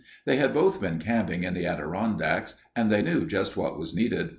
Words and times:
They 0.25 0.37
had 0.37 0.51
both 0.51 0.81
been 0.81 0.97
camping 0.97 1.43
in 1.43 1.53
the 1.53 1.67
Adirondacks, 1.67 2.55
and 2.75 2.91
they 2.91 3.03
knew 3.03 3.27
just 3.27 3.55
what 3.55 3.77
was 3.77 3.93
needed. 3.93 4.29